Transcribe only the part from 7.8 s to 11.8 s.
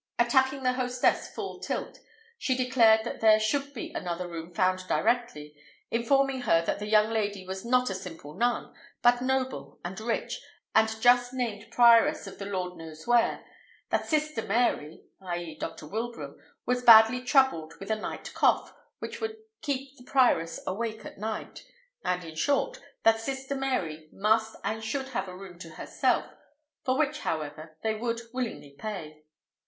a simple nun, but noble and rich, and just named